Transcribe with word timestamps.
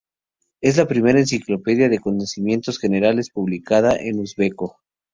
Es 0.61 0.77
la 0.77 0.87
primera 0.87 1.19
enciclopedia 1.19 1.87
de 1.87 1.99
conocimientos 1.99 2.79
generales 2.79 3.29
publicada 3.29 3.95
en 3.95 4.17
uzbeko. 4.19 4.77